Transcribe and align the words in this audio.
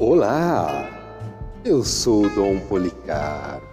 Olá, 0.00 0.88
eu 1.64 1.82
sou 1.82 2.30
Dom 2.30 2.60
Policarpo. 2.68 3.66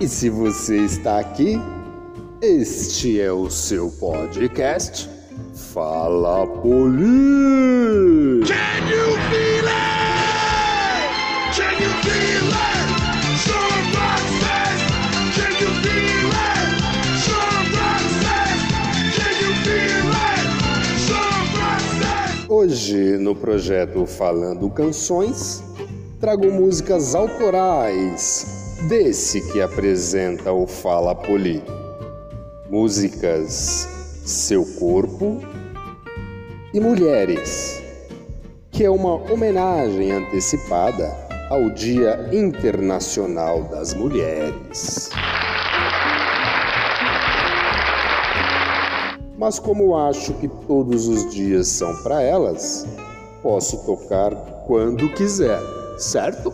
E 0.00 0.08
se 0.08 0.28
você 0.28 0.78
está 0.78 1.20
aqui, 1.20 1.54
este 2.42 3.20
é 3.20 3.30
o 3.30 3.48
seu 3.48 3.92
podcast 3.92 5.08
Fala 5.72 6.48
Poli. 6.48 8.42
Hoje, 22.76 23.16
no 23.16 23.34
projeto 23.34 24.04
Falando 24.04 24.68
Canções, 24.68 25.62
trago 26.20 26.52
músicas 26.52 27.14
autorais 27.14 28.76
desse 28.86 29.40
que 29.50 29.62
apresenta 29.62 30.52
o 30.52 30.66
Fala 30.66 31.14
Poli. 31.14 31.62
Músicas 32.68 33.88
Seu 34.26 34.62
Corpo 34.78 35.40
e 36.74 36.78
Mulheres, 36.78 37.82
que 38.70 38.84
é 38.84 38.90
uma 38.90 39.14
homenagem 39.32 40.12
antecipada 40.12 41.16
ao 41.48 41.70
Dia 41.70 42.28
Internacional 42.30 43.62
das 43.70 43.94
Mulheres. 43.94 45.08
Mas 49.38 49.58
como 49.58 49.94
acho 49.96 50.32
que 50.34 50.48
todos 50.48 51.06
os 51.08 51.30
dias 51.30 51.68
são 51.68 51.94
para 52.02 52.22
elas, 52.22 52.86
posso 53.42 53.84
tocar 53.84 54.34
quando 54.66 55.12
quiser, 55.12 55.60
certo? 55.98 56.52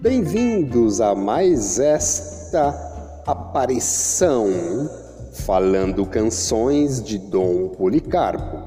Bem-vindos 0.00 1.00
a 1.00 1.16
mais 1.16 1.80
esta 1.80 2.68
aparição 3.26 4.48
falando 5.32 6.06
canções 6.06 7.02
de 7.02 7.18
Dom 7.18 7.70
Policarpo. 7.70 8.58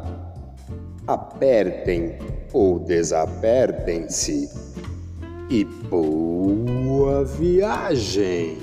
Apertem 1.07 2.17
ou 2.51 2.77
desapertem-se 2.79 4.49
e 5.49 5.63
boa 7.07 7.23
viagem! 7.23 8.57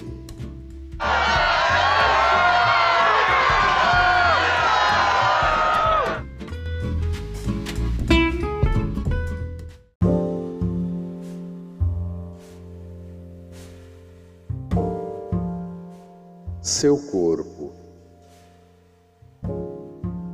Seu 16.61 16.99
corpo. 16.99 17.73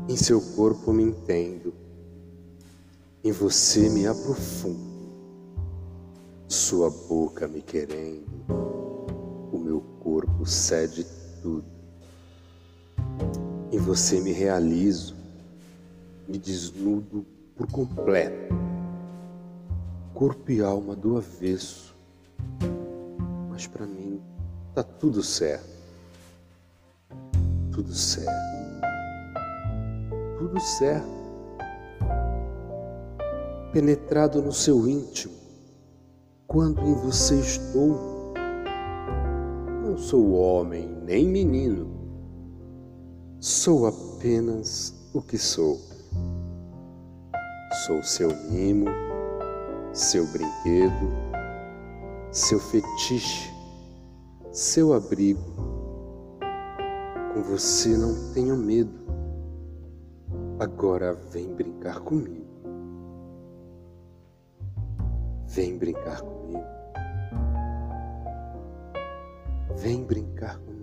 Em 0.08 0.16
seu 0.16 0.40
corpo 0.56 0.92
me 0.92 1.04
entendo, 1.04 1.72
em 3.22 3.30
você 3.30 3.88
me 3.88 4.04
aprofundo. 4.08 4.89
Sua 6.70 6.88
boca 6.88 7.48
me 7.48 7.60
querendo, 7.60 8.30
o 9.52 9.58
meu 9.58 9.80
corpo 9.98 10.46
cede 10.46 11.04
tudo. 11.42 11.64
Em 13.72 13.78
você 13.78 14.20
me 14.20 14.30
realizo, 14.30 15.16
me 16.28 16.38
desnudo 16.38 17.26
por 17.56 17.66
completo, 17.72 18.54
corpo 20.14 20.52
e 20.52 20.62
alma 20.62 20.94
do 20.94 21.16
avesso. 21.16 21.92
Mas 23.50 23.66
para 23.66 23.84
mim 23.84 24.22
tá 24.72 24.84
tudo 24.84 25.24
certo 25.24 25.68
tudo 27.72 27.92
certo. 27.92 28.30
Tudo 30.38 30.60
certo. 30.60 31.08
Penetrado 33.72 34.40
no 34.40 34.52
seu 34.52 34.88
íntimo, 34.88 35.39
quando 36.50 36.80
em 36.80 36.94
você 36.94 37.36
estou, 37.36 38.34
não 39.84 39.96
sou 39.96 40.32
homem 40.32 40.88
nem 41.04 41.28
menino, 41.28 41.88
sou 43.38 43.86
apenas 43.86 44.92
o 45.14 45.22
que 45.22 45.38
sou. 45.38 45.78
Sou 47.86 48.02
seu 48.02 48.30
mimo, 48.50 48.86
seu 49.92 50.26
brinquedo, 50.26 51.12
seu 52.32 52.58
fetiche, 52.58 53.48
seu 54.50 54.92
abrigo 54.92 55.40
com 57.32 57.44
você 57.44 57.96
não 57.96 58.32
tenho 58.34 58.56
medo. 58.56 58.98
Agora 60.58 61.14
vem 61.14 61.54
brincar 61.54 62.00
comigo. 62.00 62.44
Vem 65.46 65.78
brincar 65.78 66.20
comigo. 66.20 66.39
Vem 69.76 70.04
brincar 70.04 70.58
comigo. 70.58 70.79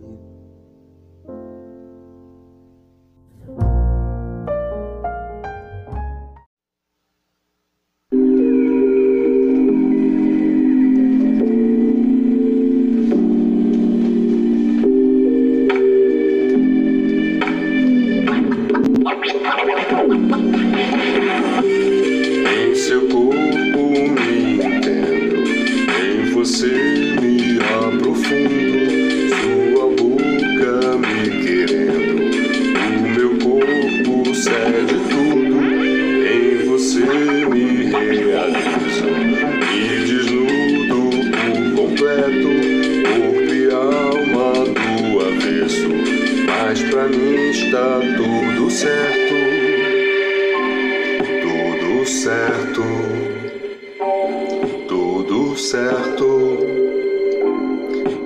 Certo, 55.57 56.57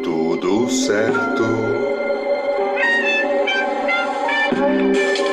tudo 0.03 0.69
certo. 0.69 1.43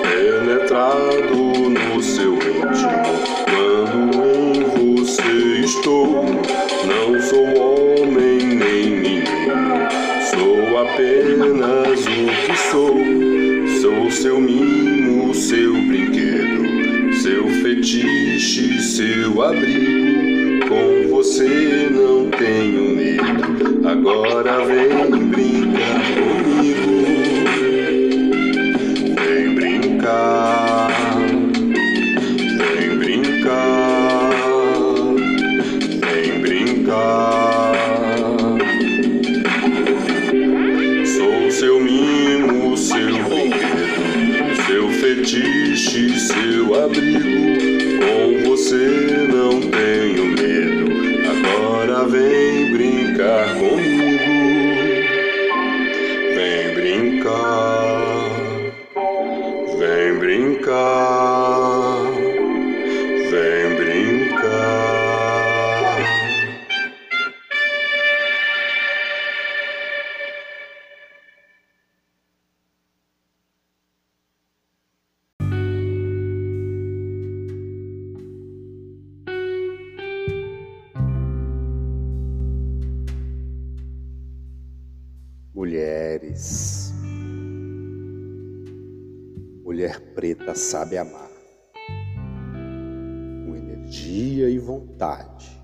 Penetrado 0.03 1.37
no 1.69 2.01
seu 2.03 2.35
íntimo, 2.35 3.03
quando 3.51 4.25
em 4.25 4.63
você 4.95 5.61
estou, 5.65 6.25
não 6.87 7.21
sou 7.21 7.47
homem 7.59 8.39
nem 8.45 8.91
menino, 8.91 9.89
sou 10.31 10.79
apenas 10.79 12.07
o 12.07 12.47
que 12.47 12.57
sou. 12.71 12.99
Sou 13.81 14.11
seu 14.11 14.41
mimo, 14.41 15.35
seu 15.35 15.73
brinquedo, 15.73 17.15
seu 17.15 17.49
fetiche, 17.49 18.81
seu 18.81 19.43
abrigo. 19.43 20.38
Com 20.69 21.09
você 21.09 21.89
não 21.91 22.29
tenho 22.31 22.95
medo. 22.95 23.89
Agora 23.89 24.65
vem 24.67 25.19
brincar 25.31 26.03
comigo. 26.15 26.98
10. 86.39 86.95
Mulher 89.65 90.01
preta 90.15 90.55
sabe 90.55 90.97
amar, 90.97 91.31
com 93.45 93.57
energia 93.57 94.49
e 94.49 94.57
vontade, 94.57 95.61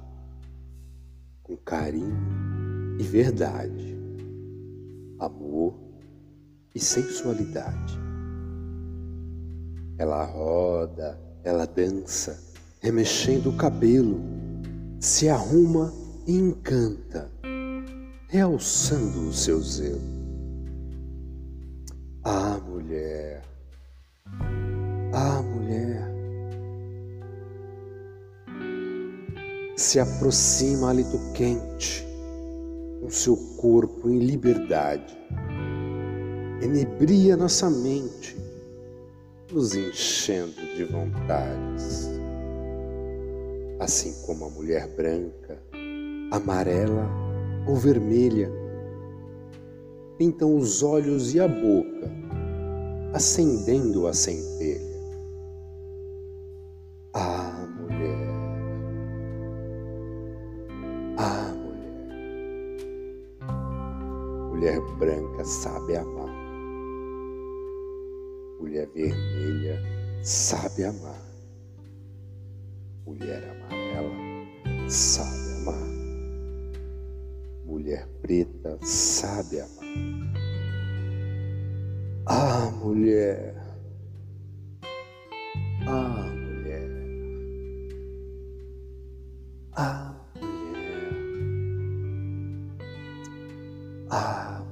com 1.44 1.56
carinho 1.56 2.96
e 2.98 3.02
verdade, 3.04 3.96
amor 5.20 5.78
e 6.74 6.80
sensualidade. 6.80 7.96
Ela 9.96 10.24
roda, 10.24 11.20
ela 11.44 11.66
dança, 11.66 12.52
remexendo 12.80 13.50
o 13.50 13.56
cabelo, 13.56 14.20
se 14.98 15.28
arruma 15.28 15.92
e 16.26 16.36
encanta 16.36 17.30
realçando 18.28 19.28
o 19.28 19.32
seu 19.32 19.60
zelo. 19.60 20.23
Ah, 22.26 22.58
mulher, 22.66 23.42
ah, 25.12 25.42
mulher, 25.42 26.10
se 29.76 30.00
aproxima 30.00 30.88
hálito 30.88 31.18
quente, 31.34 32.02
com 33.02 33.10
seu 33.10 33.36
corpo 33.58 34.08
em 34.08 34.20
liberdade, 34.20 35.14
enebria 36.62 37.36
nossa 37.36 37.68
mente, 37.68 38.34
nos 39.52 39.74
enchendo 39.74 40.62
de 40.74 40.84
vontades. 40.84 42.08
Assim 43.78 44.14
como 44.24 44.46
a 44.46 44.48
mulher 44.48 44.88
branca, 44.96 45.62
amarela 46.30 47.06
ou 47.68 47.76
vermelha. 47.76 48.63
Pintam 50.18 50.56
os 50.56 50.82
olhos 50.82 51.34
e 51.34 51.40
a 51.40 51.48
boca, 51.48 52.10
acendendo 53.12 54.06
a 54.06 54.12
centelha. 54.12 54.94
Ah, 57.12 57.66
mulher! 57.78 58.28
Ah, 61.18 61.52
mulher! 61.54 61.94
Mulher 64.50 64.80
branca 64.98 65.44
sabe 65.44 65.96
amar. 65.96 66.34
Mulher 68.60 68.88
vermelha 68.94 69.82
sabe 70.22 70.84
amar. 70.84 71.22
Mulher 73.04 73.42
amarela 73.50 74.88
sabe 74.88 75.44
mulher 77.84 78.08
preta 78.22 78.78
sabe 78.82 79.60
amar. 79.60 79.83
Ah, 82.26 82.70
mulher. 82.82 83.54
Ah, 85.86 86.26
mulher. 86.34 86.88
Ah, 89.76 90.14
mulher. 90.40 91.24
Ah, 94.10 94.62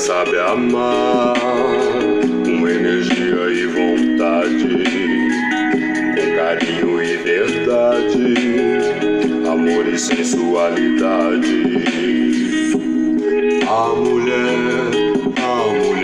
sabe 0.00 0.38
amar, 0.38 1.34
com 2.44 2.66
energia 2.66 3.50
e 3.52 3.66
vontade, 3.66 4.64
com 6.14 6.36
carinho 6.36 7.02
e 7.02 7.16
verdade, 7.18 8.34
amor 9.46 9.86
e 9.86 9.98
sensualidade. 9.98 11.62
A 13.68 13.94
mulher, 13.94 14.90
a 15.36 15.54
mulher, 15.68 15.99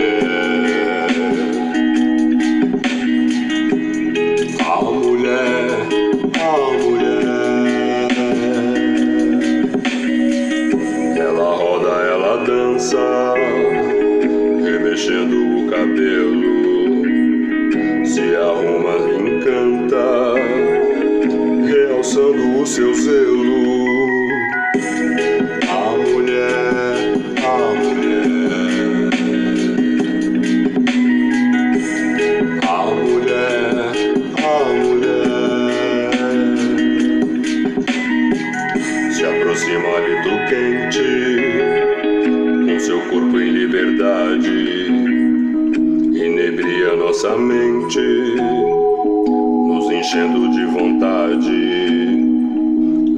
realçando 22.77 23.23
o 23.23 23.26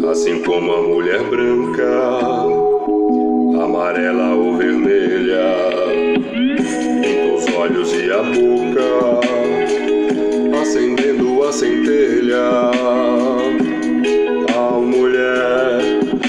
assim 0.09 0.41
como 0.41 0.73
a 0.73 0.81
mulher 0.81 1.23
branca, 1.23 1.83
amarela 3.63 4.33
ou 4.35 4.57
vermelha, 4.57 5.43
pinta 6.31 7.35
os 7.35 7.45
olhos 7.55 7.93
e 7.93 8.11
a 8.11 8.23
boca, 8.23 9.19
acendendo 10.61 11.43
a 11.43 11.51
centelha. 11.51 12.71
A 14.57 14.71
mulher, 14.79 15.79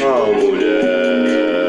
a 0.03 0.27
mulher, 0.41 1.69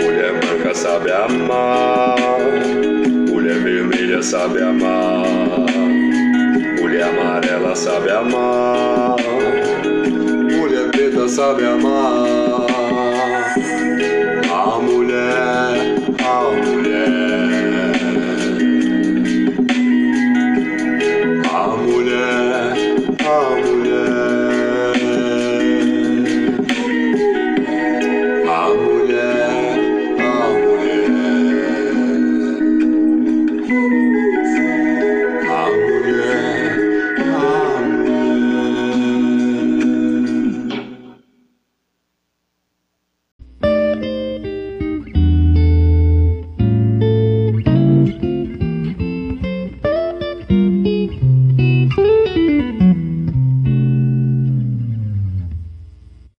mulher 0.00 0.32
branca 0.40 0.74
sabe 0.74 1.10
amar 1.10 2.22
sabe 4.22 4.62
amar, 4.62 5.26
mulher 5.58 6.01
amarela 7.02 7.74
sabe 7.74 8.10
amar, 8.10 9.16
mulher 10.50 10.90
preta 10.90 11.28
sabe 11.28 11.66
amar. 11.66 12.66
A 14.50 14.78
mulher, 14.80 15.96
a 16.18 16.66
mulher. 16.66 17.41